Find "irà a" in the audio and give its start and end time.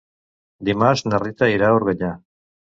1.59-1.79